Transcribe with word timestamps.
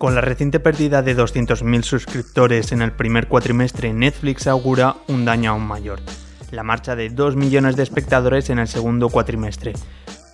Con 0.00 0.14
la 0.14 0.22
reciente 0.22 0.60
pérdida 0.60 1.02
de 1.02 1.14
200.000 1.14 1.82
suscriptores 1.82 2.72
en 2.72 2.80
el 2.80 2.90
primer 2.90 3.28
cuatrimestre, 3.28 3.92
Netflix 3.92 4.46
augura 4.46 4.96
un 5.08 5.26
daño 5.26 5.50
aún 5.50 5.66
mayor. 5.66 6.00
La 6.52 6.62
marcha 6.62 6.96
de 6.96 7.10
2 7.10 7.36
millones 7.36 7.76
de 7.76 7.82
espectadores 7.82 8.48
en 8.48 8.58
el 8.58 8.66
segundo 8.66 9.10
cuatrimestre. 9.10 9.74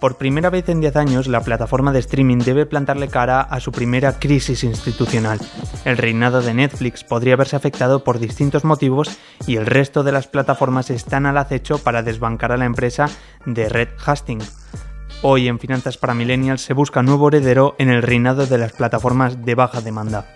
Por 0.01 0.19
primera 0.19 0.51
vez 0.51 0.69
en 0.69 0.79
10 0.81 0.95
años, 0.95 1.27
la 1.27 1.41
plataforma 1.41 1.93
de 1.93 1.99
streaming 1.99 2.39
debe 2.39 2.65
plantarle 2.65 3.09
cara 3.09 3.41
a 3.41 3.59
su 3.59 3.73
primera 3.73 4.21
crisis 4.21 4.63
institucional. 4.63 5.41
El 5.85 5.99
reinado 5.99 6.43
de 6.43 6.55
Netflix 6.55 7.03
podría 7.03 7.35
verse 7.35 7.57
afectado 7.57 8.05
por 8.05 8.21
distintos 8.21 8.65
motivos 8.65 9.19
y 9.49 9.57
el 9.57 9.67
resto 9.67 10.05
de 10.05 10.13
las 10.13 10.29
plataformas 10.29 10.91
están 10.91 11.27
al 11.27 11.39
acecho 11.39 11.79
para 11.79 12.05
desbancar 12.05 12.53
a 12.53 12.57
la 12.57 12.67
empresa 12.67 13.09
de 13.47 13.69
Red 13.69 13.89
Hastings. 14.05 14.86
Hoy 15.23 15.49
en 15.49 15.59
Finanzas 15.59 15.97
para 15.97 16.15
Millennials 16.15 16.61
se 16.61 16.75
busca 16.75 17.03
nuevo 17.03 17.29
heredero 17.29 17.75
en 17.79 17.89
el 17.89 18.03
reinado 18.03 18.47
de 18.47 18.59
las 18.59 18.73
plataformas 18.73 19.45
de 19.45 19.55
baja 19.55 19.81
demanda. 19.81 20.27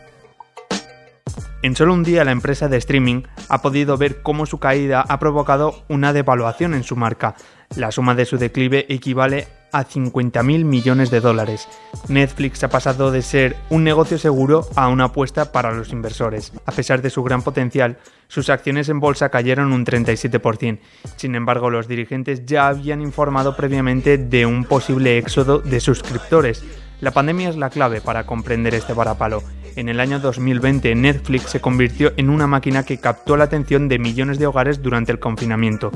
En 1.63 1.77
solo 1.77 1.93
un 1.93 2.03
día 2.03 2.25
la 2.25 2.33
empresa 2.33 2.69
de 2.69 2.79
streaming 2.79 3.25
ha 3.51 3.61
podido 3.61 3.99
ver 3.99 4.23
cómo 4.23 4.47
su 4.47 4.59
caída 4.59 5.05
ha 5.07 5.19
provocado 5.19 5.85
una 5.89 6.15
devaluación 6.15 6.73
en 6.73 6.83
su 6.83 6.97
marca. 6.97 7.35
La 7.77 7.93
suma 7.93 8.15
de 8.15 8.25
su 8.25 8.39
declive 8.39 8.87
equivale 8.89 9.49
a 9.73 9.85
50.000 9.85 10.65
millones 10.65 11.11
de 11.11 11.21
dólares. 11.21 11.69
Netflix 12.09 12.63
ha 12.65 12.69
pasado 12.69 13.11
de 13.11 13.23
ser 13.23 13.57
un 13.69 13.85
negocio 13.85 14.19
seguro 14.19 14.67
a 14.77 14.89
una 14.89 15.05
apuesta 15.05 15.53
para 15.53 15.73
los 15.73 15.93
inversores. 15.93 16.53
A 16.67 16.73
pesar 16.73 17.03
de 17.03 17.11
su 17.11 17.23
gran 17.23 17.43
potencial, 17.43 17.99
sus 18.29 18.51
acciones 18.51 18.89
en 18.89 19.01
bolsa 19.01 19.29
cayeron 19.29 19.73
un 19.73 19.85
37%. 19.85 20.79
Sin 21.17 21.35
embargo, 21.35 21.71
los 21.71 21.89
dirigentes 21.89 22.47
ya 22.47 22.69
habían 22.69 23.01
informado 23.01 23.57
previamente 23.57 24.19
de 24.19 24.47
un 24.47 24.65
posible 24.65 25.19
éxodo 25.19 25.59
de 25.59 25.81
suscriptores. 25.81 26.63
La 27.01 27.13
pandemia 27.13 27.49
es 27.49 27.57
la 27.57 27.71
clave 27.71 28.01
para 28.01 28.27
comprender 28.27 28.75
este 28.75 28.93
varapalo. 28.93 29.43
En 29.77 29.89
el 29.89 30.01
año 30.01 30.19
2020, 30.19 30.95
Netflix 30.95 31.51
se 31.51 31.61
convirtió 31.61 32.13
en 32.17 32.29
una 32.29 32.47
máquina 32.47 32.85
que 32.85 32.99
captó 32.99 33.37
la 33.37 33.45
atención 33.45 33.89
de 33.89 33.99
millones 33.99 34.39
de 34.39 34.47
hogares 34.47 34.83
durante 34.83 35.13
el 35.13 35.21
confinamiento 35.21 35.91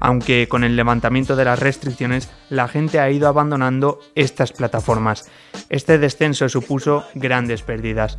aunque 0.00 0.48
con 0.48 0.64
el 0.64 0.76
levantamiento 0.76 1.36
de 1.36 1.44
las 1.44 1.58
restricciones 1.58 2.30
la 2.48 2.66
gente 2.66 2.98
ha 2.98 3.10
ido 3.10 3.28
abandonando 3.28 4.00
estas 4.14 4.52
plataformas. 4.52 5.30
Este 5.68 5.98
descenso 5.98 6.48
supuso 6.48 7.04
grandes 7.14 7.62
pérdidas. 7.62 8.18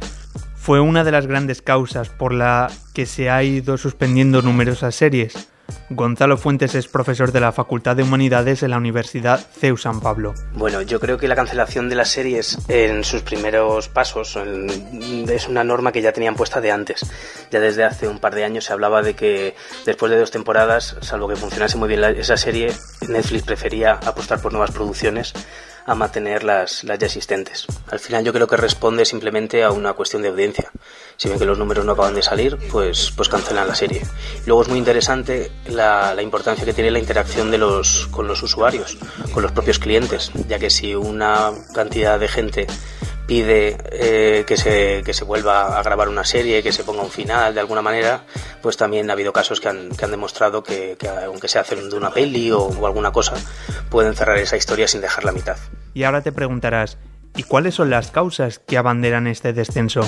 Fue 0.55 0.79
una 0.79 1.03
de 1.03 1.11
las 1.11 1.27
grandes 1.27 1.61
causas 1.61 2.09
por 2.09 2.33
la 2.33 2.71
que 2.93 3.07
se 3.07 3.29
ha 3.29 3.43
ido 3.43 3.77
suspendiendo 3.77 4.41
numerosas 4.41 4.95
series. 4.95 5.50
Gonzalo 5.89 6.37
Fuentes 6.37 6.75
es 6.75 6.87
profesor 6.87 7.31
de 7.31 7.39
la 7.39 7.51
Facultad 7.51 7.95
de 7.95 8.03
Humanidades 8.03 8.63
en 8.63 8.71
la 8.71 8.77
Universidad 8.77 9.39
CEU 9.59 9.77
San 9.77 9.99
Pablo. 9.99 10.33
Bueno, 10.53 10.81
yo 10.81 10.99
creo 10.99 11.17
que 11.17 11.27
la 11.27 11.35
cancelación 11.35 11.89
de 11.89 11.95
las 11.95 12.09
series 12.09 12.57
en 12.67 13.03
sus 13.03 13.21
primeros 13.21 13.89
pasos 13.89 14.37
es 14.37 15.47
una 15.47 15.63
norma 15.63 15.91
que 15.91 16.01
ya 16.01 16.11
tenían 16.13 16.35
puesta 16.35 16.61
de 16.61 16.71
antes. 16.71 17.05
Ya 17.51 17.59
desde 17.59 17.83
hace 17.83 18.07
un 18.07 18.19
par 18.19 18.35
de 18.35 18.43
años 18.43 18.65
se 18.65 18.73
hablaba 18.73 19.01
de 19.01 19.13
que 19.13 19.55
después 19.85 20.11
de 20.11 20.19
dos 20.19 20.31
temporadas, 20.31 20.95
salvo 21.01 21.27
que 21.27 21.35
funcionase 21.35 21.77
muy 21.77 21.87
bien 21.87 22.03
esa 22.03 22.37
serie, 22.37 22.71
Netflix 23.07 23.43
prefería 23.43 23.93
apostar 23.93 24.41
por 24.41 24.51
nuevas 24.51 24.71
producciones 24.71 25.33
a 25.85 25.95
mantener 25.95 26.43
las, 26.43 26.83
las 26.83 26.99
ya 26.99 27.07
existentes. 27.07 27.65
Al 27.89 27.99
final 27.99 28.23
yo 28.23 28.33
creo 28.33 28.47
que 28.47 28.57
responde 28.57 29.05
simplemente 29.05 29.63
a 29.63 29.71
una 29.71 29.93
cuestión 29.93 30.21
de 30.21 30.29
audiencia. 30.29 30.71
Si 31.17 31.29
ven 31.29 31.39
que 31.39 31.45
los 31.45 31.57
números 31.57 31.85
no 31.85 31.93
acaban 31.93 32.15
de 32.15 32.21
salir, 32.21 32.57
pues, 32.71 33.11
pues 33.15 33.29
cancelan 33.29 33.67
la 33.67 33.75
serie. 33.75 34.01
Luego 34.45 34.63
es 34.63 34.67
muy 34.69 34.79
interesante 34.79 35.51
la, 35.67 36.13
la 36.15 36.21
importancia 36.21 36.65
que 36.65 36.73
tiene 36.73 36.91
la 36.91 36.99
interacción 36.99 37.51
de 37.51 37.57
los, 37.57 38.07
con 38.07 38.27
los 38.27 38.41
usuarios, 38.43 38.97
con 39.33 39.43
los 39.43 39.51
propios 39.51 39.79
clientes, 39.79 40.31
ya 40.47 40.59
que 40.59 40.69
si 40.69 40.95
una 40.95 41.51
cantidad 41.73 42.19
de 42.19 42.27
gente 42.27 42.67
pide 43.27 43.77
eh, 43.91 44.43
que, 44.45 44.57
se, 44.57 45.01
que 45.05 45.13
se 45.13 45.23
vuelva 45.23 45.77
a 45.77 45.83
grabar 45.83 46.09
una 46.09 46.23
serie, 46.23 46.63
que 46.63 46.71
se 46.71 46.83
ponga 46.83 47.01
un 47.01 47.09
final 47.09 47.53
de 47.53 47.59
alguna 47.59 47.81
manera, 47.81 48.23
pues 48.61 48.77
también 48.77 49.09
ha 49.09 49.13
habido 49.13 49.33
casos 49.33 49.59
que 49.61 49.69
han, 49.69 49.89
que 49.89 50.05
han 50.05 50.11
demostrado 50.11 50.63
que, 50.63 50.95
que, 50.97 51.07
aunque 51.07 51.47
se 51.47 51.59
hacen 51.59 51.89
de 51.89 51.95
una 51.95 52.11
peli 52.11 52.51
o, 52.51 52.59
o 52.59 52.85
alguna 52.85 53.11
cosa, 53.11 53.33
pueden 53.89 54.15
cerrar 54.15 54.37
esa 54.37 54.57
historia 54.57 54.87
sin 54.87 55.01
dejar 55.01 55.23
la 55.23 55.31
mitad. 55.31 55.57
Y 55.93 56.03
ahora 56.03 56.21
te 56.21 56.31
preguntarás, 56.31 56.97
¿y 57.35 57.43
cuáles 57.43 57.75
son 57.75 57.89
las 57.89 58.11
causas 58.11 58.59
que 58.59 58.77
abanderan 58.77 59.27
este 59.27 59.53
descenso? 59.53 60.01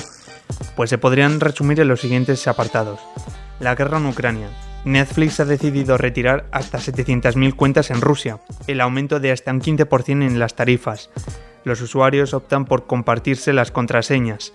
Pues 0.76 0.90
se 0.90 0.98
podrían 0.98 1.40
resumir 1.40 1.80
en 1.80 1.88
los 1.88 2.02
siguientes 2.02 2.48
apartados. 2.48 3.00
La 3.60 3.76
guerra 3.76 3.98
en 3.98 4.08
Ucrania. 4.08 4.50
Netflix 4.86 5.40
ha 5.40 5.46
decidido 5.46 5.98
retirar 5.98 6.46
hasta 6.52 6.78
700.000 6.80 7.56
cuentas 7.56 7.90
en 7.90 8.02
Rusia, 8.02 8.40
el 8.68 8.82
aumento 8.82 9.20
de 9.20 9.32
hasta 9.32 9.52
un 9.52 9.62
15% 9.62 10.26
en 10.26 10.40
las 10.40 10.56
tarifas. 10.56 11.10
Los 11.64 11.82
usuarios 11.82 12.34
optan 12.34 12.66
por 12.66 12.88
compartirse 12.88 13.54
las 13.54 13.72
contraseñas. 13.72 14.54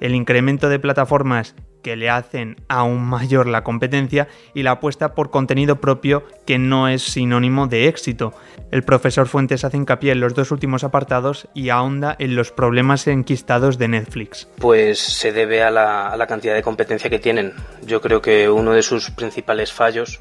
El 0.00 0.14
incremento 0.14 0.68
de 0.68 0.78
plataformas 0.78 1.54
que 1.84 1.94
le 1.94 2.10
hacen 2.10 2.56
aún 2.66 3.04
mayor 3.04 3.46
la 3.46 3.62
competencia 3.62 4.26
y 4.54 4.64
la 4.64 4.72
apuesta 4.72 5.14
por 5.14 5.30
contenido 5.30 5.80
propio 5.80 6.24
que 6.46 6.58
no 6.58 6.88
es 6.88 7.02
sinónimo 7.02 7.68
de 7.68 7.86
éxito. 7.86 8.32
El 8.72 8.82
profesor 8.82 9.28
Fuentes 9.28 9.64
hace 9.64 9.76
hincapié 9.76 10.12
en 10.12 10.20
los 10.20 10.34
dos 10.34 10.50
últimos 10.50 10.82
apartados 10.82 11.46
y 11.54 11.68
ahonda 11.68 12.16
en 12.18 12.34
los 12.34 12.50
problemas 12.50 13.06
enquistados 13.06 13.78
de 13.78 13.88
Netflix. 13.88 14.48
Pues 14.58 14.98
se 14.98 15.30
debe 15.30 15.62
a 15.62 15.70
la, 15.70 16.26
cantidad 16.26 16.54
de 16.54 16.62
competencia 16.62 17.10
que 17.10 17.18
tienen. 17.18 17.52
Yo 17.86 18.00
creo 18.00 18.22
que 18.22 18.48
uno 18.48 18.72
de 18.72 18.82
sus 18.82 19.10
principales 19.10 19.72
fallos 19.72 20.20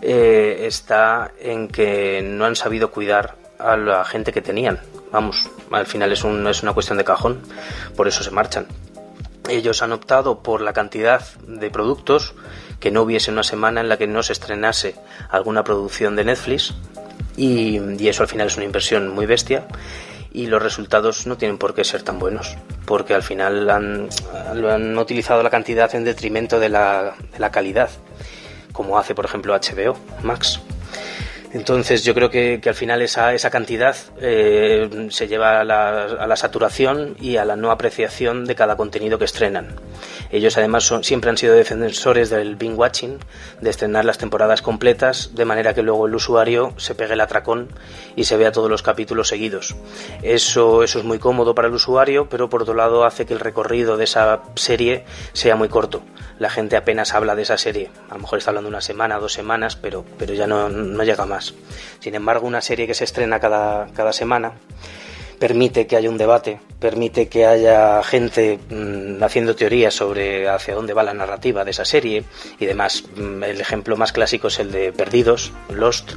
eh, 0.00 0.64
está 0.66 1.30
en 1.38 1.68
que 1.68 2.22
no 2.24 2.46
han 2.46 2.56
sabido 2.56 2.90
cuidar 2.90 3.36
a 3.58 3.76
la 3.76 4.04
gente 4.04 4.32
que 4.32 4.42
tenían. 4.42 4.80
Vamos, 5.12 5.48
al 5.70 5.86
final 5.86 6.12
es, 6.12 6.24
un, 6.24 6.46
es 6.46 6.62
una 6.62 6.72
cuestión 6.72 6.98
de 6.98 7.04
cajón, 7.04 7.40
por 7.96 8.08
eso 8.08 8.22
se 8.22 8.30
marchan. 8.30 8.66
Ellos 9.48 9.82
han 9.82 9.92
optado 9.92 10.42
por 10.42 10.60
la 10.60 10.72
cantidad 10.72 11.22
de 11.46 11.70
productos, 11.70 12.34
que 12.80 12.90
no 12.90 13.02
hubiese 13.02 13.30
una 13.30 13.42
semana 13.42 13.80
en 13.80 13.88
la 13.88 13.96
que 13.96 14.06
no 14.06 14.22
se 14.22 14.32
estrenase 14.32 14.96
alguna 15.30 15.64
producción 15.64 16.16
de 16.16 16.24
Netflix, 16.24 16.74
y, 17.36 17.78
y, 17.98 18.08
eso 18.08 18.22
al 18.22 18.28
final 18.28 18.48
es 18.48 18.56
una 18.56 18.64
inversión 18.66 19.08
muy 19.08 19.26
bestia. 19.26 19.66
Y 20.32 20.48
los 20.48 20.62
resultados 20.62 21.26
no 21.26 21.38
tienen 21.38 21.56
por 21.56 21.74
qué 21.74 21.82
ser 21.82 22.02
tan 22.02 22.18
buenos, 22.18 22.56
porque 22.84 23.14
al 23.14 23.22
final 23.22 23.70
han, 23.70 24.08
han 24.68 24.98
utilizado 24.98 25.42
la 25.42 25.48
cantidad 25.48 25.94
en 25.94 26.04
detrimento 26.04 26.60
de 26.60 26.68
la, 26.68 27.14
de 27.32 27.38
la 27.38 27.50
calidad, 27.50 27.88
como 28.72 28.98
hace 28.98 29.14
por 29.14 29.24
ejemplo 29.24 29.54
HBO 29.54 29.96
Max. 30.22 30.60
Entonces 31.56 32.04
yo 32.04 32.12
creo 32.12 32.28
que, 32.28 32.60
al 32.66 32.74
final 32.74 33.00
esa, 33.00 33.32
esa 33.32 33.48
cantidad 33.48 33.96
eh, 34.20 35.08
se 35.10 35.26
lleva 35.26 35.60
a 35.60 35.64
la, 35.64 36.04
a 36.04 36.26
la, 36.26 36.36
saturación 36.36 37.16
y 37.18 37.38
a 37.38 37.46
la 37.46 37.56
no 37.56 37.70
apreciación 37.70 38.44
de 38.44 38.54
cada 38.54 38.76
contenido 38.76 39.18
que 39.18 39.24
estrenan. 39.24 39.68
Ellos 40.30 40.56
además 40.56 40.92
siempre 41.02 41.30
han 41.30 41.36
sido 41.36 41.54
defensores 41.54 42.30
del 42.30 42.56
binge 42.56 42.76
watching, 42.76 43.18
de 43.60 43.70
estrenar 43.70 44.04
las 44.04 44.18
temporadas 44.18 44.62
completas, 44.62 45.34
de 45.34 45.44
manera 45.44 45.74
que 45.74 45.82
luego 45.82 46.06
el 46.06 46.14
usuario 46.14 46.74
se 46.76 46.94
pegue 46.94 47.14
el 47.14 47.20
atracón 47.20 47.68
y 48.16 48.24
se 48.24 48.36
vea 48.36 48.52
todos 48.52 48.70
los 48.70 48.82
capítulos 48.82 49.28
seguidos. 49.28 49.76
Eso, 50.22 50.82
eso 50.82 50.98
es 50.98 51.04
muy 51.04 51.18
cómodo 51.18 51.54
para 51.54 51.68
el 51.68 51.74
usuario, 51.74 52.28
pero 52.28 52.48
por 52.48 52.62
otro 52.62 52.74
lado 52.74 53.04
hace 53.04 53.26
que 53.26 53.34
el 53.34 53.40
recorrido 53.40 53.96
de 53.96 54.04
esa 54.04 54.42
serie 54.54 55.04
sea 55.32 55.56
muy 55.56 55.68
corto. 55.68 56.02
La 56.38 56.50
gente 56.50 56.76
apenas 56.76 57.14
habla 57.14 57.34
de 57.34 57.42
esa 57.42 57.56
serie. 57.56 57.90
A 58.10 58.14
lo 58.14 58.20
mejor 58.20 58.38
está 58.38 58.50
hablando 58.50 58.68
una 58.68 58.80
semana, 58.80 59.18
dos 59.18 59.32
semanas, 59.32 59.76
pero, 59.76 60.04
pero 60.18 60.34
ya 60.34 60.46
no, 60.46 60.68
no 60.68 61.04
llega 61.04 61.24
más. 61.26 61.54
Sin 62.00 62.14
embargo, 62.14 62.46
una 62.46 62.60
serie 62.60 62.86
que 62.86 62.94
se 62.94 63.04
estrena 63.04 63.40
cada, 63.40 63.86
cada 63.94 64.12
semana 64.12 64.52
permite 65.38 65.86
que 65.86 65.96
haya 65.96 66.10
un 66.10 66.18
debate, 66.18 66.60
permite 66.80 67.28
que 67.28 67.46
haya 67.46 68.02
gente 68.02 68.58
mmm, 68.70 69.22
haciendo 69.22 69.56
teorías 69.56 69.94
sobre 69.94 70.48
hacia 70.48 70.74
dónde 70.74 70.94
va 70.94 71.02
la 71.02 71.14
narrativa 71.14 71.64
de 71.64 71.70
esa 71.70 71.84
serie 71.84 72.24
y 72.58 72.66
demás. 72.66 73.04
El 73.16 73.60
ejemplo 73.60 73.96
más 73.96 74.12
clásico 74.12 74.48
es 74.48 74.58
el 74.58 74.72
de 74.72 74.92
Perdidos, 74.92 75.52
Lost, 75.70 76.12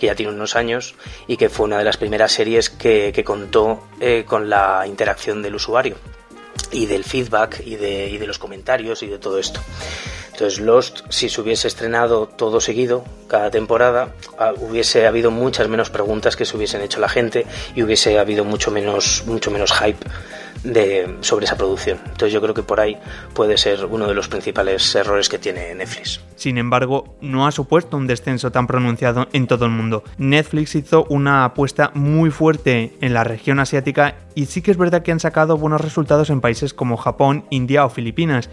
que 0.00 0.06
ya 0.06 0.14
tiene 0.14 0.32
unos 0.32 0.56
años 0.56 0.94
y 1.26 1.36
que 1.36 1.48
fue 1.48 1.66
una 1.66 1.78
de 1.78 1.84
las 1.84 1.96
primeras 1.96 2.32
series 2.32 2.70
que, 2.70 3.22
contó 3.24 3.86
eh, 4.00 4.24
con 4.26 4.50
la 4.50 4.84
interacción 4.86 5.42
del 5.42 5.54
usuario 5.54 5.96
y 6.72 6.86
del 6.86 7.04
feedback 7.04 7.58
de, 7.58 8.08
y 8.08 8.18
de 8.18 8.26
los 8.26 8.38
comentarios 8.38 9.02
y 9.02 9.06
de 9.06 9.18
todo 9.18 9.38
esto. 9.38 9.60
Entonces 10.42 10.60
Lost, 10.60 11.02
si 11.08 11.28
se 11.28 11.40
hubiese 11.40 11.68
estrenado 11.68 12.26
todo 12.26 12.60
seguido, 12.60 13.04
cada 13.28 13.48
temporada, 13.52 14.12
hubiese 14.56 15.06
habido 15.06 15.30
muchas 15.30 15.68
menos 15.68 15.88
preguntas 15.88 16.34
que 16.34 16.44
se 16.44 16.56
hubiesen 16.56 16.80
hecho 16.80 16.98
la 16.98 17.08
gente 17.08 17.46
y 17.76 17.84
hubiese 17.84 18.18
habido 18.18 18.44
mucho 18.44 18.72
menos, 18.72 19.22
mucho 19.28 19.52
menos 19.52 19.72
hype 19.72 20.04
de, 20.64 21.18
sobre 21.20 21.44
esa 21.44 21.56
producción. 21.56 22.00
Entonces 22.06 22.32
yo 22.32 22.40
creo 22.40 22.54
que 22.54 22.64
por 22.64 22.80
ahí 22.80 22.96
puede 23.34 23.56
ser 23.56 23.84
uno 23.84 24.08
de 24.08 24.14
los 24.14 24.26
principales 24.26 24.92
errores 24.96 25.28
que 25.28 25.38
tiene 25.38 25.72
Netflix. 25.76 26.20
Sin 26.34 26.58
embargo, 26.58 27.16
no 27.20 27.46
ha 27.46 27.52
supuesto 27.52 27.96
un 27.96 28.08
descenso 28.08 28.50
tan 28.50 28.66
pronunciado 28.66 29.28
en 29.32 29.46
todo 29.46 29.66
el 29.66 29.70
mundo. 29.70 30.02
Netflix 30.18 30.74
hizo 30.74 31.06
una 31.08 31.44
apuesta 31.44 31.92
muy 31.94 32.30
fuerte 32.32 32.96
en 33.00 33.14
la 33.14 33.22
región 33.22 33.60
asiática 33.60 34.16
y 34.34 34.46
sí 34.46 34.60
que 34.60 34.72
es 34.72 34.76
verdad 34.76 35.04
que 35.04 35.12
han 35.12 35.20
sacado 35.20 35.56
buenos 35.56 35.80
resultados 35.80 36.30
en 36.30 36.40
países 36.40 36.74
como 36.74 36.96
Japón, 36.96 37.44
India 37.50 37.84
o 37.84 37.90
Filipinas 37.90 38.50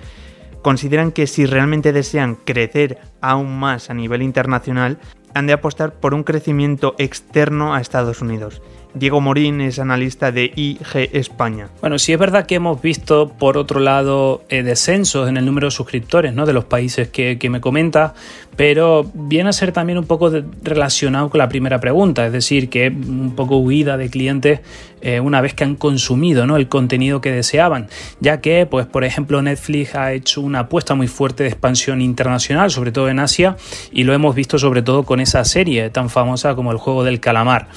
consideran 0.61 1.11
que 1.11 1.27
si 1.27 1.45
realmente 1.45 1.93
desean 1.93 2.35
crecer 2.35 2.99
aún 3.21 3.59
más 3.59 3.89
a 3.89 3.93
nivel 3.93 4.21
internacional, 4.21 4.99
han 5.33 5.47
de 5.47 5.53
apostar 5.53 5.93
por 5.99 6.13
un 6.13 6.23
crecimiento 6.23 6.95
externo 6.97 7.73
a 7.73 7.81
Estados 7.81 8.21
Unidos. 8.21 8.61
Diego 8.95 9.21
Morín 9.21 9.61
es 9.61 9.77
analista 9.77 10.31
de 10.31 10.51
IG 10.55 11.09
España. 11.13 11.69
Bueno, 11.79 11.99
sí 11.99 12.11
es 12.11 12.17
verdad 12.17 12.47
que 12.47 12.55
hemos 12.55 12.81
visto, 12.81 13.29
por 13.29 13.55
otro 13.57 13.79
lado, 13.79 14.43
eh, 14.49 14.63
descensos 14.63 15.29
en 15.29 15.37
el 15.37 15.45
número 15.45 15.67
de 15.67 15.71
suscriptores 15.71 16.33
¿no? 16.33 16.47
de 16.47 16.53
los 16.53 16.65
países 16.65 17.07
que, 17.07 17.37
me 17.49 17.61
comenta, 17.61 18.15
pero 18.55 19.09
viene 19.13 19.49
a 19.49 19.53
ser 19.53 19.71
también 19.71 19.99
un 19.99 20.05
poco 20.05 20.31
relacionado 20.63 21.29
con 21.29 21.37
la 21.37 21.49
primera 21.49 21.79
pregunta, 21.79 22.25
es 22.25 22.31
decir, 22.31 22.69
que 22.69 22.87
un 22.87 23.33
poco 23.35 23.57
huida 23.57 23.95
de 23.95 24.09
clientes 24.09 24.59
eh, 25.01 25.19
una 25.19 25.39
vez 25.39 25.53
que 25.53 25.63
han 25.63 25.75
consumido 25.75 26.45
¿no? 26.45 26.57
el 26.57 26.67
contenido 26.67 27.21
que 27.21 27.31
deseaban, 27.31 27.87
ya 28.19 28.41
que, 28.41 28.65
pues, 28.65 28.87
por 28.87 29.03
ejemplo, 29.03 29.41
Netflix 29.41 29.95
ha 29.95 30.13
hecho 30.13 30.41
una 30.41 30.61
apuesta 30.61 30.95
muy 30.95 31.07
fuerte 31.07 31.43
de 31.43 31.49
expansión 31.49 32.01
internacional, 32.01 32.71
sobre 32.71 32.91
todo 32.91 33.07
en 33.09 33.19
Asia, 33.19 33.55
y 33.91 34.03
lo 34.03 34.13
hemos 34.13 34.35
visto 34.35 34.57
sobre 34.57 34.81
todo 34.81 35.03
con 35.03 35.19
esa 35.19 35.45
serie 35.45 35.89
tan 35.91 36.09
famosa 36.09 36.55
como 36.55 36.71
el 36.71 36.77
juego 36.77 37.03
del 37.03 37.19
calamar. 37.19 37.67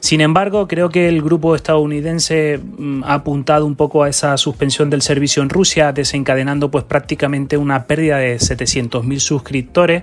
Sin 0.00 0.22
embargo, 0.22 0.66
creo 0.66 0.88
que 0.88 1.08
el 1.08 1.22
grupo 1.22 1.54
estadounidense 1.54 2.58
mm, 2.58 3.04
ha 3.04 3.14
apuntado 3.14 3.66
un 3.66 3.76
poco 3.76 4.02
a 4.02 4.08
esa 4.08 4.36
suspensión 4.38 4.88
del 4.90 5.02
servicio 5.02 5.42
en 5.42 5.50
Rusia, 5.50 5.92
desencadenando 5.92 6.70
pues 6.70 6.84
prácticamente 6.84 7.56
una 7.56 7.84
pérdida 7.84 8.16
de 8.16 8.36
700.000 8.36 9.18
suscriptores 9.18 10.02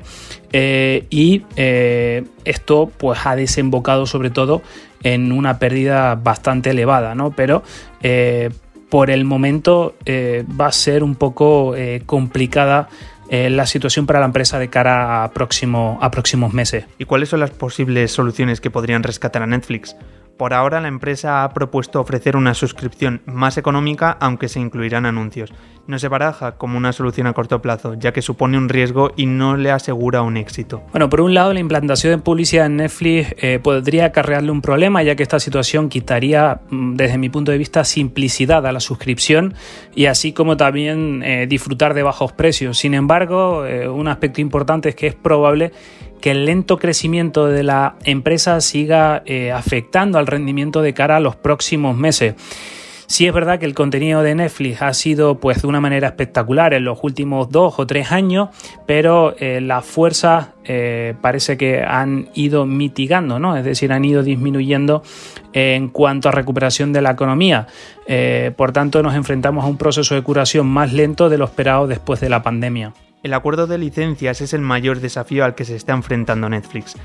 eh, 0.53 1.05
y 1.09 1.43
eh, 1.55 2.23
esto 2.45 2.91
pues 2.97 3.19
ha 3.25 3.35
desembocado 3.35 4.05
sobre 4.05 4.29
todo 4.29 4.61
en 5.03 5.31
una 5.31 5.57
pérdida 5.57 6.15
bastante 6.15 6.69
elevada, 6.69 7.15
¿no? 7.15 7.31
Pero 7.31 7.63
eh, 8.01 8.51
por 8.89 9.09
el 9.09 9.25
momento 9.25 9.95
va 10.07 10.67
a 10.67 10.71
ser 10.71 11.03
un 11.03 11.15
poco 11.15 11.75
complicada 12.05 12.87
eh, 13.29 13.49
la 13.49 13.65
situación 13.65 14.05
para 14.05 14.19
la 14.19 14.25
empresa 14.25 14.59
de 14.59 14.69
cara 14.69 15.23
a, 15.23 15.31
próximo, 15.31 15.97
a 16.01 16.11
próximos 16.11 16.53
meses. 16.53 16.85
¿Y 16.97 17.05
cuáles 17.05 17.29
son 17.29 17.39
las 17.39 17.51
posibles 17.51 18.11
soluciones 18.11 18.61
que 18.61 18.69
podrían 18.69 19.03
rescatar 19.03 19.41
a 19.41 19.47
Netflix? 19.47 19.95
Por 20.37 20.53
ahora 20.53 20.79
la 20.79 20.87
empresa 20.87 21.43
ha 21.43 21.49
propuesto 21.49 21.99
ofrecer 21.99 22.37
una 22.37 22.53
suscripción 22.53 23.21
más 23.25 23.57
económica 23.57 24.15
aunque 24.19 24.49
se 24.49 24.59
incluirán 24.59 25.07
anuncios. 25.07 25.51
No 25.87 25.97
se 25.97 26.09
baraja 26.09 26.57
como 26.57 26.77
una 26.77 26.91
solución 26.91 27.27
a 27.27 27.33
corto 27.33 27.61
plazo, 27.61 27.95
ya 27.95 28.11
que 28.11 28.21
supone 28.21 28.57
un 28.57 28.69
riesgo 28.69 29.11
y 29.15 29.25
no 29.25 29.57
le 29.57 29.71
asegura 29.71 30.21
un 30.21 30.37
éxito. 30.37 30.83
Bueno, 30.91 31.09
por 31.09 31.21
un 31.21 31.33
lado 31.33 31.53
la 31.53 31.59
implantación 31.59 32.11
de 32.13 32.17
publicidad 32.19 32.67
en 32.67 32.77
Netflix 32.77 33.33
eh, 33.39 33.59
podría 33.63 34.05
acarrearle 34.05 34.51
un 34.51 34.61
problema, 34.61 35.01
ya 35.01 35.15
que 35.15 35.23
esta 35.23 35.39
situación 35.39 35.89
quitaría, 35.89 36.59
mm, 36.69 36.95
desde 36.95 37.17
mi 37.17 37.29
punto 37.29 37.51
de 37.51 37.57
vista, 37.57 37.83
simplicidad 37.83 38.67
a 38.67 38.71
la 38.71 38.81
suscripción 38.81 39.55
y 39.95 40.05
así 40.05 40.33
como 40.33 40.55
también 40.55 41.23
eh, 41.23 41.47
disfrutar 41.47 41.95
de 41.95 42.03
bajos 42.03 42.33
precios. 42.33 42.77
Sin 42.77 42.93
embargo, 42.93 43.65
eh, 43.65 43.87
un 43.87 44.07
aspecto 44.07 44.41
importante 44.41 44.89
es 44.89 44.95
que 44.95 45.07
es 45.07 45.15
probable 45.15 45.71
que 46.21 46.31
el 46.31 46.45
lento 46.45 46.77
crecimiento 46.77 47.47
de 47.47 47.63
la 47.63 47.95
empresa 48.03 48.61
siga 48.61 49.23
eh, 49.25 49.51
afectando 49.51 50.17
al 50.17 50.27
rendimiento 50.27 50.81
de 50.81 50.93
cara 50.93 51.17
a 51.17 51.19
los 51.19 51.35
próximos 51.35 51.95
meses. 51.95 52.35
Sí 53.09 53.25
es 53.25 53.33
verdad 53.33 53.57
que 53.57 53.65
el 53.65 53.73
contenido 53.73 54.21
de 54.21 54.35
Netflix 54.35 54.81
ha 54.81 54.93
sido 54.93 55.39
pues 55.39 55.61
de 55.61 55.67
una 55.67 55.79
manera 55.79 56.09
espectacular 56.09 56.73
en 56.73 56.83
los 56.83 56.99
últimos 57.03 57.49
dos 57.49 57.79
o 57.79 57.87
tres 57.87 58.11
años, 58.11 58.49
pero 58.85 59.33
eh, 59.39 59.61
las 59.61 59.85
fuerzas 59.85 60.49
eh, 60.65 61.13
parece 61.21 61.55
que 61.55 61.83
han 61.83 62.27
ido 62.33 62.65
mitigando, 62.65 63.39
¿no? 63.39 63.55
Es 63.55 63.63
decir, 63.63 63.93
han 63.93 64.03
ido 64.03 64.23
disminuyendo 64.23 65.03
en 65.53 65.87
cuanto 65.87 66.27
a 66.27 66.33
recuperación 66.33 66.91
de 66.91 67.01
la 67.01 67.11
economía. 67.11 67.67
por 68.57 68.73
tanto, 68.73 69.01
nos 69.01 69.15
enfrentamos 69.15 69.63
a 69.63 69.67
un 69.67 69.77
proceso 69.77 70.13
de 70.13 70.21
curación 70.21 70.67
más 70.67 70.91
lento 70.91 71.29
de 71.29 71.37
lo 71.37 71.45
esperado 71.45 71.87
después 71.87 72.19
de 72.19 72.27
la 72.27 72.43
pandemia. 72.43 72.91
El 73.23 73.33
acuerdo 73.33 73.65
de 73.65 73.79
licencias 73.79 74.41
es 74.41 74.53
el 74.53 74.61
mayor 74.61 74.99
desafío 74.99 75.43
al 75.43 75.55
que 75.55 75.65
se 75.65 75.75
está 75.75 75.93
enfrentando 75.93 76.49
Netflix. 76.49 76.95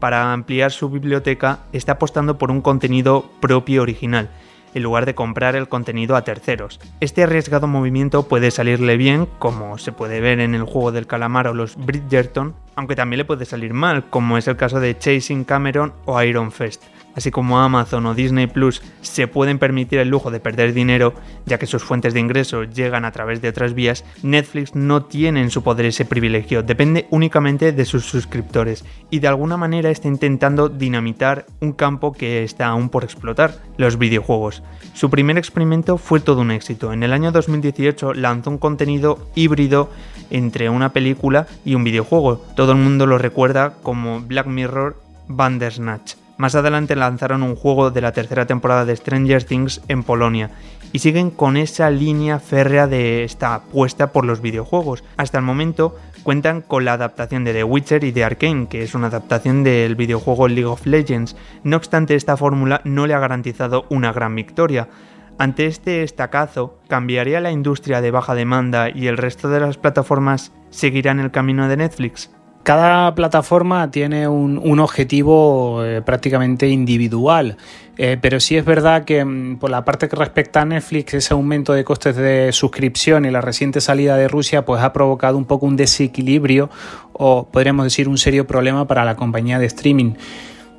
Para 0.00 0.32
ampliar 0.32 0.72
su 0.72 0.90
biblioteca 0.90 1.60
está 1.72 1.92
apostando 1.92 2.38
por 2.38 2.50
un 2.50 2.60
contenido 2.60 3.30
propio 3.40 3.82
original, 3.82 4.30
en 4.74 4.82
lugar 4.82 5.06
de 5.06 5.14
comprar 5.14 5.54
el 5.54 5.68
contenido 5.68 6.16
a 6.16 6.24
terceros. 6.24 6.80
Este 6.98 7.22
arriesgado 7.22 7.68
movimiento 7.68 8.24
puede 8.24 8.50
salirle 8.50 8.96
bien, 8.96 9.28
como 9.38 9.78
se 9.78 9.92
puede 9.92 10.20
ver 10.20 10.40
en 10.40 10.56
el 10.56 10.64
juego 10.64 10.90
del 10.90 11.06
calamar 11.06 11.46
o 11.46 11.54
los 11.54 11.76
Bridgerton, 11.76 12.54
aunque 12.74 12.96
también 12.96 13.18
le 13.18 13.24
puede 13.24 13.44
salir 13.44 13.72
mal, 13.72 14.10
como 14.10 14.38
es 14.38 14.48
el 14.48 14.56
caso 14.56 14.80
de 14.80 14.98
Chasing 14.98 15.44
Cameron 15.44 15.92
o 16.04 16.20
Iron 16.20 16.50
Fist 16.50 16.82
así 17.14 17.30
como 17.30 17.58
Amazon 17.60 18.06
o 18.06 18.14
Disney 18.14 18.46
Plus, 18.46 18.82
se 19.00 19.28
pueden 19.28 19.58
permitir 19.58 19.98
el 19.98 20.08
lujo 20.08 20.30
de 20.30 20.40
perder 20.40 20.72
dinero, 20.72 21.14
ya 21.46 21.58
que 21.58 21.66
sus 21.66 21.82
fuentes 21.82 22.14
de 22.14 22.20
ingreso 22.20 22.64
llegan 22.64 23.04
a 23.04 23.12
través 23.12 23.40
de 23.40 23.48
otras 23.48 23.74
vías, 23.74 24.04
Netflix 24.22 24.74
no 24.74 25.04
tiene 25.04 25.40
en 25.40 25.50
su 25.50 25.62
poder 25.62 25.86
ese 25.86 26.04
privilegio, 26.04 26.62
depende 26.62 27.06
únicamente 27.10 27.72
de 27.72 27.84
sus 27.84 28.04
suscriptores 28.04 28.84
y 29.10 29.18
de 29.18 29.28
alguna 29.28 29.56
manera 29.56 29.90
está 29.90 30.08
intentando 30.08 30.68
dinamitar 30.68 31.46
un 31.60 31.72
campo 31.72 32.12
que 32.12 32.44
está 32.44 32.68
aún 32.68 32.88
por 32.88 33.04
explotar, 33.04 33.54
los 33.76 33.98
videojuegos. 33.98 34.62
Su 34.94 35.10
primer 35.10 35.38
experimento 35.38 35.98
fue 35.98 36.20
todo 36.20 36.40
un 36.40 36.50
éxito. 36.50 36.92
En 36.92 37.02
el 37.02 37.12
año 37.12 37.32
2018 37.32 38.14
lanzó 38.14 38.50
un 38.50 38.58
contenido 38.58 39.30
híbrido 39.34 39.90
entre 40.30 40.68
una 40.68 40.92
película 40.92 41.46
y 41.64 41.74
un 41.74 41.84
videojuego. 41.84 42.44
Todo 42.56 42.72
el 42.72 42.78
mundo 42.78 43.06
lo 43.06 43.18
recuerda 43.18 43.74
como 43.82 44.20
Black 44.20 44.46
Mirror 44.46 44.96
Bandersnatch. 45.28 46.19
Más 46.40 46.54
adelante 46.54 46.96
lanzaron 46.96 47.42
un 47.42 47.54
juego 47.54 47.90
de 47.90 48.00
la 48.00 48.12
tercera 48.12 48.46
temporada 48.46 48.86
de 48.86 48.96
Stranger 48.96 49.44
Things 49.44 49.82
en 49.88 50.02
Polonia 50.02 50.50
y 50.90 51.00
siguen 51.00 51.30
con 51.30 51.58
esa 51.58 51.90
línea 51.90 52.38
férrea 52.38 52.86
de 52.86 53.24
esta 53.24 53.52
apuesta 53.52 54.10
por 54.10 54.24
los 54.24 54.40
videojuegos. 54.40 55.04
Hasta 55.18 55.36
el 55.36 55.44
momento 55.44 55.98
cuentan 56.22 56.62
con 56.62 56.86
la 56.86 56.94
adaptación 56.94 57.44
de 57.44 57.52
The 57.52 57.64
Witcher 57.64 58.04
y 58.04 58.12
de 58.12 58.24
Arkane, 58.24 58.68
que 58.68 58.82
es 58.82 58.94
una 58.94 59.08
adaptación 59.08 59.64
del 59.64 59.96
videojuego 59.96 60.48
League 60.48 60.64
of 60.64 60.86
Legends. 60.86 61.36
No 61.62 61.76
obstante, 61.76 62.14
esta 62.14 62.38
fórmula 62.38 62.80
no 62.84 63.06
le 63.06 63.12
ha 63.12 63.18
garantizado 63.18 63.84
una 63.90 64.10
gran 64.10 64.34
victoria. 64.34 64.88
Ante 65.36 65.66
este 65.66 66.02
estacazo, 66.04 66.78
¿cambiaría 66.88 67.42
la 67.42 67.52
industria 67.52 68.00
de 68.00 68.12
baja 68.12 68.34
demanda 68.34 68.88
y 68.88 69.08
el 69.08 69.18
resto 69.18 69.50
de 69.50 69.60
las 69.60 69.76
plataformas 69.76 70.52
seguirán 70.70 71.20
el 71.20 71.32
camino 71.32 71.68
de 71.68 71.76
Netflix? 71.76 72.30
Cada 72.62 73.14
plataforma 73.14 73.90
tiene 73.90 74.28
un, 74.28 74.80
objetivo 74.80 75.82
eh, 75.82 76.02
prácticamente 76.02 76.68
individual, 76.68 77.56
eh, 77.96 78.18
pero 78.20 78.38
sí 78.38 78.54
es 78.54 78.66
verdad 78.66 79.04
que 79.04 79.24
mm, 79.24 79.58
por 79.58 79.70
la 79.70 79.82
parte 79.82 80.08
que 80.08 80.16
respecta 80.16 80.60
a 80.60 80.64
Netflix, 80.66 81.14
ese 81.14 81.32
aumento 81.32 81.72
de 81.72 81.84
costes 81.84 82.16
de 82.16 82.52
suscripción 82.52 83.24
y 83.24 83.30
la 83.30 83.40
reciente 83.40 83.80
salida 83.80 84.16
de 84.18 84.28
Rusia 84.28 84.66
pues 84.66 84.82
ha 84.82 84.92
provocado 84.92 85.38
un 85.38 85.46
poco 85.46 85.64
un 85.64 85.76
desequilibrio 85.76 86.68
o 87.14 87.48
podríamos 87.50 87.86
decir 87.86 88.08
un 88.08 88.18
serio 88.18 88.46
problema 88.46 88.86
para 88.86 89.06
la 89.06 89.16
compañía 89.16 89.58
de 89.58 89.64
streaming. 89.64 90.12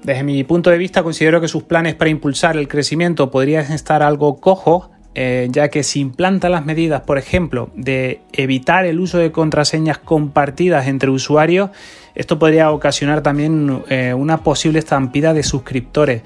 Desde 0.04 0.24
mi 0.24 0.44
punto 0.44 0.70
de 0.70 0.78
vista 0.78 1.02
considero 1.02 1.42
que 1.42 1.48
sus 1.48 1.64
planes 1.64 1.96
para 1.96 2.12
impulsar 2.12 2.58
el 2.58 2.68
crecimiento 2.68 3.32
podrían 3.32 3.72
estar 3.72 4.04
algo 4.04 4.40
cojos 4.40 4.91
eh, 5.14 5.48
ya 5.52 5.70
que 5.70 5.84
si 5.84 6.00
implanta 6.00 6.48
las 6.48 6.66
medidas, 6.66 7.02
por 7.02 7.18
ejemplo, 7.18 7.70
de 7.76 8.22
evitar 8.32 8.86
el 8.86 9.00
uso 9.00 9.18
de 9.18 9.32
contraseñas 9.32 9.98
compartidas 9.98 10.88
entre 10.88 11.10
usuarios, 11.10 11.70
esto 12.16 12.40
podría 12.40 12.72
ocasionar 12.72 13.22
también 13.22 13.84
eh, 13.90 14.14
una 14.14 14.38
posible 14.38 14.80
estampida 14.80 15.34
de 15.34 15.44
suscriptores. 15.44 16.22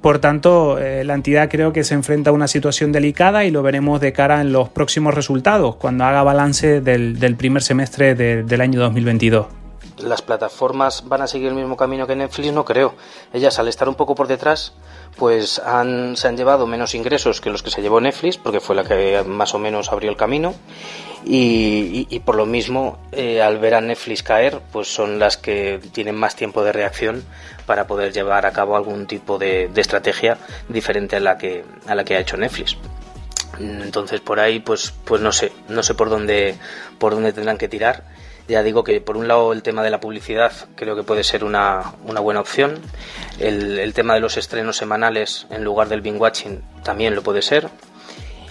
Por 0.00 0.18
tanto, 0.18 0.78
eh, 0.78 1.04
la 1.04 1.14
entidad 1.14 1.48
creo 1.50 1.72
que 1.72 1.84
se 1.84 1.94
enfrenta 1.94 2.30
a 2.30 2.32
una 2.32 2.48
situación 2.48 2.92
delicada 2.92 3.44
y 3.44 3.50
lo 3.50 3.62
veremos 3.62 4.00
de 4.00 4.12
cara 4.12 4.40
en 4.40 4.52
los 4.52 4.68
próximos 4.68 5.14
resultados, 5.14 5.76
cuando 5.76 6.04
haga 6.04 6.22
balance 6.22 6.80
del, 6.80 7.36
primer 7.36 7.62
semestre 7.62 8.14
del 8.14 8.60
año 8.60 8.80
2022 8.80 9.63
las 9.98 10.22
plataformas 10.22 11.08
van 11.08 11.22
a 11.22 11.26
seguir 11.26 11.48
el 11.48 11.54
mismo 11.54 11.76
camino 11.76 12.06
que 12.06 12.16
Netflix, 12.16 12.52
no 12.52 12.64
creo. 12.64 12.94
Ellas, 13.32 13.58
al 13.58 13.68
estar 13.68 13.88
un 13.88 13.94
poco 13.94 14.14
por 14.14 14.26
detrás, 14.26 14.72
pues 15.16 15.58
han, 15.58 16.16
se 16.16 16.28
han 16.28 16.36
llevado 16.36 16.66
menos 16.66 16.94
ingresos 16.94 17.40
que 17.40 17.50
los 17.50 17.62
que 17.62 17.70
se 17.70 17.82
llevó 17.82 18.00
Netflix, 18.00 18.38
porque 18.38 18.60
fue 18.60 18.76
la 18.76 18.84
que 18.84 19.22
más 19.24 19.54
o 19.54 19.58
menos 19.58 19.92
abrió 19.92 20.10
el 20.10 20.16
camino. 20.16 20.54
Y, 21.26 22.20
por 22.26 22.34
lo 22.34 22.44
mismo, 22.44 22.98
eh, 23.12 23.40
al 23.40 23.58
ver 23.58 23.74
a 23.74 23.80
Netflix 23.80 24.22
caer, 24.22 24.60
pues 24.72 24.92
son 24.92 25.18
las 25.18 25.38
que 25.38 25.80
tienen 25.92 26.16
más 26.16 26.36
tiempo 26.36 26.62
de 26.62 26.72
reacción 26.72 27.24
para 27.64 27.86
poder 27.86 28.12
llevar 28.12 28.44
a 28.44 28.52
cabo 28.52 28.76
algún 28.76 29.06
tipo 29.06 29.38
de, 29.38 29.68
de 29.68 29.80
estrategia 29.80 30.36
diferente 30.68 31.16
a 31.16 31.20
la 31.20 31.38
que 31.38 31.64
a 31.86 31.94
la 31.94 32.04
que 32.04 32.16
ha 32.16 32.20
hecho 32.20 32.36
Netflix. 32.36 32.76
Entonces 33.58 34.20
por 34.20 34.40
ahí, 34.40 34.60
pues, 34.60 34.92
pues 35.04 35.20
no 35.22 35.32
sé, 35.32 35.52
no 35.68 35.82
sé 35.82 35.94
por 35.94 36.10
dónde, 36.10 36.56
por 36.98 37.14
dónde 37.14 37.32
tendrán 37.32 37.56
que 37.58 37.68
tirar 37.68 38.04
ya 38.48 38.62
digo 38.62 38.84
que 38.84 39.00
por 39.00 39.16
un 39.16 39.26
lado 39.26 39.52
el 39.52 39.62
tema 39.62 39.82
de 39.82 39.90
la 39.90 40.00
publicidad 40.00 40.52
creo 40.76 40.96
que 40.96 41.02
puede 41.02 41.24
ser 41.24 41.44
una, 41.44 41.94
buena 42.04 42.40
opción. 42.40 42.78
El, 43.38 43.92
tema 43.94 44.14
de 44.14 44.20
los 44.20 44.36
estrenos 44.36 44.76
semanales 44.76 45.46
en 45.50 45.64
lugar 45.64 45.88
del 45.88 46.02
binge 46.02 46.20
watching 46.20 46.62
también 46.82 47.14
lo 47.14 47.22
puede 47.22 47.42
ser. 47.42 47.68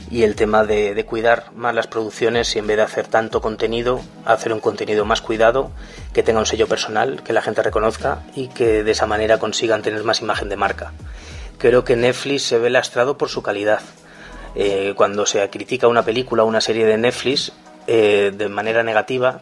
Y 0.10 0.24
el 0.24 0.36
tema 0.36 0.64
de, 0.64 1.06
cuidar 1.06 1.52
más 1.56 1.74
las 1.74 1.88
producciones 1.88 2.56
y 2.56 2.60
en 2.60 2.68
vez 2.68 2.78
de 2.78 2.84
hacer 2.84 3.08
tanto 3.08 3.42
contenido, 3.42 4.02
hacer 4.26 4.54
un 4.54 4.60
contenido 4.60 5.06
más 5.06 5.22
cuidado, 5.22 5.72
que 6.14 6.24
tenga 6.24 6.40
un 6.40 6.46
sello 6.46 6.68
personal, 6.68 7.24
que 7.24 7.34
la 7.34 7.42
gente 7.42 7.64
reconozca 7.64 8.20
y 8.36 8.50
que 8.50 8.84
de 8.84 8.92
esa 8.92 9.08
manera 9.08 9.40
consigan 9.40 9.82
tener 9.82 10.04
más 10.04 10.22
imagen 10.22 10.50
de 10.50 10.56
marca. 10.56 10.92
Creo 11.58 11.84
que 11.84 11.96
Netflix 11.96 12.44
se 12.44 12.60
ve 12.60 12.70
lastrado 12.70 13.18
por 13.18 13.30
su 13.30 13.42
calidad. 13.42 13.82
Eh, 14.56 14.94
cuando 14.96 15.26
se 15.26 15.50
critica 15.50 15.88
una 15.88 16.04
película 16.04 16.44
o 16.44 16.48
una 16.48 16.62
serie 16.62 16.86
de 16.86 16.98
Netflix 16.98 17.54
eh, 17.88 18.32
de 18.36 18.50
manera 18.50 18.84
negativa, 18.84 19.42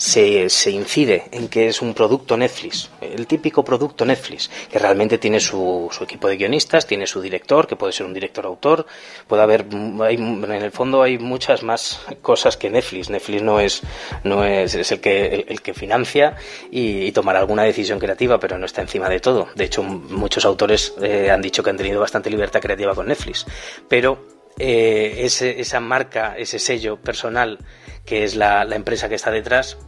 se, 0.00 0.48
se, 0.48 0.70
incide 0.70 1.24
en 1.30 1.48
que 1.48 1.68
es 1.68 1.82
un 1.82 1.92
producto 1.92 2.34
Netflix, 2.34 2.88
el 3.02 3.26
típico 3.26 3.62
producto 3.62 4.06
Netflix, 4.06 4.50
que 4.72 4.78
realmente 4.78 5.18
tiene 5.18 5.40
su, 5.40 5.90
su, 5.92 6.04
equipo 6.04 6.26
de 6.26 6.38
guionistas, 6.38 6.86
tiene 6.86 7.06
su 7.06 7.20
director, 7.20 7.66
que 7.66 7.76
puede 7.76 7.92
ser 7.92 8.06
un 8.06 8.14
director 8.14 8.46
autor, 8.46 8.86
puede 9.28 9.42
haber, 9.42 9.66
hay, 10.02 10.14
en 10.14 10.50
el 10.50 10.70
fondo 10.70 11.02
hay 11.02 11.18
muchas 11.18 11.62
más 11.62 12.00
cosas 12.22 12.56
que 12.56 12.70
Netflix. 12.70 13.10
Netflix 13.10 13.42
no 13.42 13.60
es, 13.60 13.82
no 14.24 14.42
es, 14.42 14.74
es 14.74 14.90
el 14.90 15.00
que, 15.02 15.44
el, 15.46 15.60
que 15.60 15.74
financia 15.74 16.34
y, 16.70 17.02
y, 17.02 17.12
tomará 17.12 17.40
alguna 17.40 17.64
decisión 17.64 17.98
creativa, 17.98 18.40
pero 18.40 18.56
no 18.56 18.64
está 18.64 18.80
encima 18.80 19.10
de 19.10 19.20
todo. 19.20 19.48
De 19.54 19.64
hecho, 19.64 19.82
muchos 19.82 20.46
autores 20.46 20.94
eh, 21.02 21.30
han 21.30 21.42
dicho 21.42 21.62
que 21.62 21.68
han 21.68 21.76
tenido 21.76 22.00
bastante 22.00 22.30
libertad 22.30 22.62
creativa 22.62 22.94
con 22.94 23.06
Netflix, 23.06 23.44
pero 23.86 24.39
eh, 24.58 25.26
esa 25.26 25.80
marca, 25.80 26.36
ese 26.36 26.58
sello 26.58 26.96
personal 26.96 27.58
que 28.04 28.24
es 28.24 28.34
la, 28.34 28.62
empresa 28.74 29.08
que 29.08 29.14
está 29.14 29.30
detrás, 29.30 29.78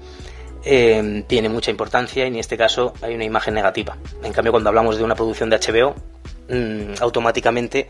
eh, 0.65 1.25
tiene 1.27 1.49
mucha 1.49 1.71
importancia 1.71 2.25
y 2.25 2.29
en 2.29 2.37
este 2.37 2.57
caso 2.57 2.95
hay 3.03 3.15
una 3.15 3.25
imagen 3.25 3.55
negativa. 3.55 3.97
En 4.23 4.33
cambio, 4.33 4.53
cuando 4.53 4.69
hablamos 4.69 4.97
de 4.97 5.05
una 5.05 5.15
producción 5.15 5.51
de 5.51 5.59
HBO, 5.59 5.95
mmm, 6.49 6.95
automáticamente 7.01 7.89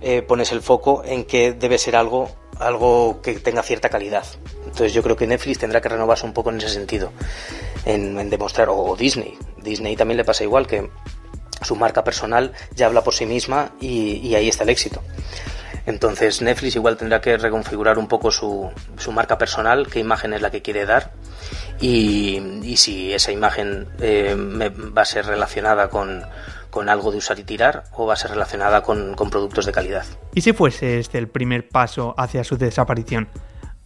eh, 0.00 0.22
pones 0.22 0.52
el 0.52 0.62
foco 0.62 1.02
en 1.04 1.24
que 1.24 1.52
debe 1.52 1.78
ser 1.78 1.96
algo, 1.96 2.30
algo 2.58 3.20
que 3.22 3.34
tenga 3.34 3.62
cierta 3.62 3.88
calidad. 3.88 4.24
Entonces 4.64 4.92
yo 4.92 5.02
creo 5.02 5.16
que 5.16 5.26
Netflix 5.26 5.58
tendrá 5.58 5.80
que 5.80 5.88
renovarse 5.88 6.26
un 6.26 6.32
poco 6.32 6.50
en 6.50 6.58
ese 6.58 6.68
sentido, 6.68 7.12
en, 7.84 8.30
demostrar, 8.30 8.68
o, 8.68 8.76
o 8.76 8.96
Disney. 8.96 9.36
Disney 9.58 9.96
también 9.96 10.16
le 10.16 10.24
pasa 10.24 10.44
igual, 10.44 10.66
que 10.66 10.88
su 11.62 11.76
marca 11.76 12.04
personal 12.04 12.52
ya 12.74 12.86
habla 12.86 13.02
por 13.02 13.14
sí 13.14 13.26
misma 13.26 13.72
y, 13.80 14.18
y 14.26 14.34
ahí 14.34 14.48
está 14.48 14.64
el 14.64 14.70
éxito. 14.70 15.02
Entonces 15.86 16.42
Netflix 16.42 16.76
igual 16.76 16.96
tendrá 16.96 17.20
que 17.20 17.36
reconfigurar 17.36 17.98
un 17.98 18.08
poco 18.08 18.30
su, 18.30 18.70
su, 18.98 19.12
marca 19.12 19.38
personal, 19.38 19.88
qué 19.88 19.98
imagen 19.98 20.32
es 20.32 20.42
la 20.42 20.50
que 20.50 20.62
quiere 20.62 20.86
dar 20.86 21.12
y, 21.80 22.76
si 22.76 23.12
esa 23.12 23.32
imagen 23.32 23.88
eh, 24.00 24.34
me, 24.36 24.68
va 24.68 25.02
a 25.02 25.04
ser 25.04 25.26
relacionada 25.26 25.88
con, 25.88 26.22
con, 26.70 26.88
algo 26.88 27.10
de 27.10 27.18
usar 27.18 27.38
y 27.38 27.44
tirar 27.44 27.84
o 27.92 28.06
va 28.06 28.14
a 28.14 28.16
ser 28.16 28.30
relacionada 28.30 28.82
con, 28.82 29.14
con 29.14 29.30
productos 29.30 29.66
de 29.66 29.72
calidad. 29.72 30.04
¿Y 30.34 30.40
si 30.40 30.52
fuese 30.52 30.98
este 30.98 31.18
el 31.18 31.28
primer 31.28 31.68
paso 31.68 32.14
hacia 32.16 32.44
su 32.44 32.56
desaparición? 32.56 33.28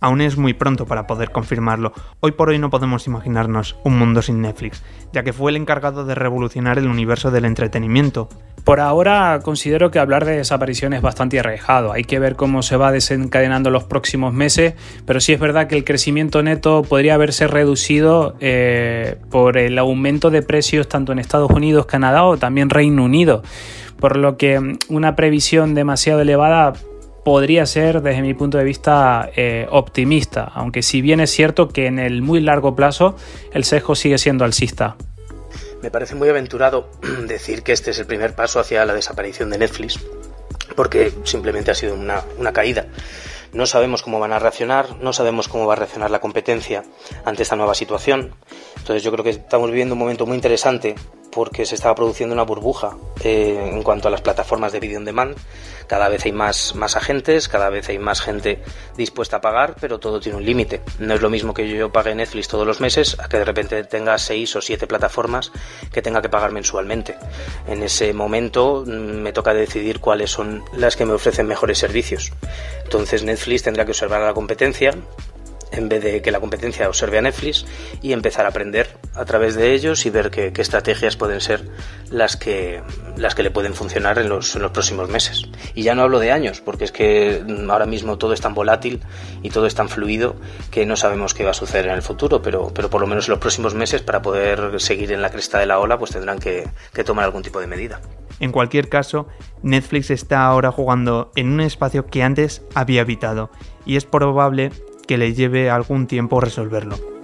Aún 0.06 0.20
es 0.20 0.36
muy 0.36 0.54
pronto 0.54 0.86
para 0.86 1.08
poder 1.08 1.32
confirmarlo. 1.32 1.92
Hoy 2.20 2.30
por 2.30 2.50
hoy 2.50 2.60
no 2.60 2.70
podemos 2.70 3.08
imaginarnos 3.08 3.76
un 3.82 3.98
mundo 3.98 4.22
sin 4.22 4.40
Netflix, 4.40 4.84
ya 5.12 5.24
que 5.24 5.32
fue 5.32 5.50
el 5.50 5.56
encargado 5.56 6.04
de 6.04 6.14
revolucionar 6.14 6.78
el 6.78 6.86
universo 6.86 7.32
del 7.32 7.44
entretenimiento. 7.44 8.28
Por 8.62 8.78
ahora 8.78 9.40
considero 9.42 9.90
que 9.90 9.98
hablar 9.98 10.24
de 10.24 10.36
desaparición 10.36 10.92
es 10.92 11.02
bastante 11.02 11.40
arriesgado. 11.40 11.92
Hay 11.92 12.04
que 12.04 12.20
ver 12.20 12.36
cómo 12.36 12.62
se 12.62 12.76
va 12.76 12.92
desencadenando 12.92 13.70
los 13.70 13.82
próximos 13.82 14.32
meses, 14.32 14.74
pero 15.06 15.18
sí 15.18 15.32
es 15.32 15.40
verdad 15.40 15.66
que 15.66 15.76
el 15.76 15.82
crecimiento 15.82 16.40
neto 16.40 16.84
podría 16.84 17.14
haberse 17.14 17.48
reducido 17.48 18.36
eh, 18.38 19.18
por 19.28 19.58
el 19.58 19.76
aumento 19.76 20.30
de 20.30 20.42
precios 20.42 20.88
tanto 20.88 21.10
en 21.10 21.18
Estados 21.18 21.50
Unidos, 21.50 21.86
Canadá 21.86 22.22
o 22.22 22.36
también 22.36 22.70
Reino 22.70 23.02
Unido. 23.02 23.42
Por 23.98 24.16
lo 24.18 24.36
que 24.36 24.78
una 24.88 25.16
previsión 25.16 25.74
demasiado 25.74 26.20
elevada 26.20 26.74
podría 27.26 27.66
ser, 27.66 28.02
desde 28.02 28.22
mi 28.22 28.34
punto 28.34 28.56
de 28.56 28.62
vista, 28.62 29.28
eh, 29.34 29.66
optimista, 29.68 30.44
aunque 30.54 30.80
si 30.80 31.00
bien 31.00 31.18
es 31.18 31.32
cierto 31.32 31.66
que 31.66 31.86
en 31.86 31.98
el 31.98 32.22
muy 32.22 32.38
largo 32.40 32.76
plazo 32.76 33.16
el 33.52 33.64
sesgo 33.64 33.96
sigue 33.96 34.16
siendo 34.16 34.44
alcista. 34.44 34.94
Me 35.82 35.90
parece 35.90 36.14
muy 36.14 36.28
aventurado 36.28 36.88
decir 37.26 37.64
que 37.64 37.72
este 37.72 37.90
es 37.90 37.98
el 37.98 38.06
primer 38.06 38.36
paso 38.36 38.60
hacia 38.60 38.86
la 38.86 38.94
desaparición 38.94 39.50
de 39.50 39.58
Netflix, 39.58 39.98
porque 40.76 41.12
simplemente 41.24 41.72
ha 41.72 41.74
sido 41.74 41.96
una, 41.96 42.22
una 42.38 42.52
caída. 42.52 42.86
No 43.52 43.66
sabemos 43.66 44.04
cómo 44.04 44.20
van 44.20 44.32
a 44.32 44.38
reaccionar, 44.38 44.94
no 45.00 45.12
sabemos 45.12 45.48
cómo 45.48 45.66
va 45.66 45.72
a 45.72 45.76
reaccionar 45.78 46.12
la 46.12 46.20
competencia 46.20 46.84
ante 47.24 47.42
esta 47.42 47.56
nueva 47.56 47.74
situación. 47.74 48.36
Entonces 48.76 49.02
yo 49.02 49.10
creo 49.10 49.24
que 49.24 49.30
estamos 49.30 49.70
viviendo 49.70 49.96
un 49.96 49.98
momento 49.98 50.26
muy 50.26 50.36
interesante 50.36 50.94
porque 51.36 51.66
se 51.66 51.74
estaba 51.74 51.94
produciendo 51.94 52.32
una 52.32 52.44
burbuja 52.44 52.96
eh, 53.22 53.70
en 53.70 53.82
cuanto 53.82 54.08
a 54.08 54.10
las 54.10 54.22
plataformas 54.22 54.72
de 54.72 54.80
video 54.80 54.96
on 54.96 55.04
demand. 55.04 55.36
Cada 55.86 56.08
vez 56.08 56.24
hay 56.24 56.32
más, 56.32 56.74
más 56.74 56.96
agentes, 56.96 57.46
cada 57.46 57.68
vez 57.68 57.90
hay 57.90 57.98
más 57.98 58.22
gente 58.22 58.62
dispuesta 58.96 59.36
a 59.36 59.40
pagar, 59.42 59.76
pero 59.78 60.00
todo 60.00 60.18
tiene 60.18 60.38
un 60.38 60.46
límite. 60.46 60.80
No 60.98 61.12
es 61.12 61.20
lo 61.20 61.28
mismo 61.28 61.52
que 61.52 61.68
yo 61.68 61.92
pague 61.92 62.14
Netflix 62.14 62.48
todos 62.48 62.66
los 62.66 62.80
meses 62.80 63.18
a 63.20 63.28
que 63.28 63.36
de 63.36 63.44
repente 63.44 63.84
tenga 63.84 64.16
seis 64.16 64.56
o 64.56 64.62
siete 64.62 64.86
plataformas 64.86 65.52
que 65.92 66.00
tenga 66.00 66.22
que 66.22 66.30
pagar 66.30 66.52
mensualmente. 66.52 67.16
En 67.68 67.82
ese 67.82 68.14
momento 68.14 68.84
me 68.86 69.34
toca 69.34 69.52
decidir 69.52 70.00
cuáles 70.00 70.30
son 70.30 70.64
las 70.72 70.96
que 70.96 71.04
me 71.04 71.12
ofrecen 71.12 71.46
mejores 71.46 71.76
servicios. 71.76 72.32
Entonces 72.82 73.24
Netflix 73.24 73.62
tendrá 73.62 73.84
que 73.84 73.90
observar 73.90 74.22
a 74.22 74.26
la 74.28 74.32
competencia, 74.32 74.94
en 75.72 75.88
vez 75.88 76.02
de 76.02 76.22
que 76.22 76.30
la 76.30 76.40
competencia 76.40 76.88
observe 76.88 77.18
a 77.18 77.22
Netflix 77.22 77.66
y 78.02 78.12
empezar 78.12 78.46
a 78.46 78.50
aprender 78.50 78.88
a 79.14 79.24
través 79.24 79.54
de 79.54 79.72
ellos 79.72 80.06
y 80.06 80.10
ver 80.10 80.30
qué, 80.30 80.52
estrategias 80.56 81.16
pueden 81.16 81.40
ser 81.40 81.68
las 82.10 82.36
que, 82.36 82.82
las 83.16 83.34
que 83.34 83.42
le 83.42 83.50
pueden 83.50 83.74
funcionar 83.74 84.18
en 84.18 84.28
los, 84.28 84.54
en 84.56 84.62
los, 84.62 84.70
próximos 84.70 85.08
meses. 85.08 85.48
Y 85.74 85.82
ya 85.82 85.94
no 85.94 86.02
hablo 86.02 86.18
de 86.18 86.32
años, 86.32 86.60
porque 86.60 86.84
es 86.84 86.92
que 86.92 87.44
ahora 87.68 87.86
mismo 87.86 88.18
todo 88.18 88.32
es 88.32 88.40
tan 88.40 88.54
volátil 88.54 89.02
y 89.42 89.50
todo 89.50 89.66
es 89.66 89.74
tan 89.74 89.88
fluido 89.88 90.36
que 90.70 90.86
no 90.86 90.96
sabemos 90.96 91.34
qué 91.34 91.44
va 91.44 91.50
a 91.50 91.54
suceder 91.54 91.86
en 91.86 91.94
el 91.94 92.02
futuro, 92.02 92.42
pero, 92.42 92.72
pero 92.74 92.90
por 92.90 93.00
lo 93.00 93.06
menos 93.06 93.26
en 93.26 93.32
los 93.32 93.40
próximos 93.40 93.74
meses 93.74 94.02
para 94.02 94.22
poder 94.22 94.80
seguir 94.80 95.12
en 95.12 95.22
la 95.22 95.30
cresta 95.30 95.58
de 95.58 95.66
la 95.66 95.78
ola 95.78 95.98
pues 95.98 96.12
tendrán 96.12 96.38
que 96.38 96.68
tomar 97.04 97.24
algún 97.24 97.42
tipo 97.42 97.60
de 97.60 97.66
medida. 97.66 98.00
En 98.38 98.52
cualquier 98.52 98.88
caso, 98.88 99.28
Netflix 99.62 100.10
está 100.10 100.44
ahora 100.44 100.70
jugando 100.70 101.32
en 101.36 101.52
un 101.52 101.60
espacio 101.60 102.06
que 102.06 102.22
antes 102.22 102.62
había 102.74 103.00
habitado 103.00 103.50
y 103.86 103.96
es 103.96 104.04
probable 104.04 104.72
que 105.06 105.18
le 105.18 105.34
lleve 105.34 105.70
algún 105.70 106.06
tiempo 106.06 106.40
resolverlo. 106.40 107.15